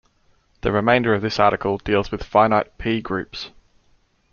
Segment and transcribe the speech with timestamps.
[0.61, 3.51] The remainder of this article deals with finite "p"-groups.